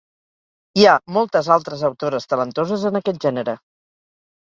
[0.83, 3.59] Hi ha moltes altres autores talentoses en aquest gènere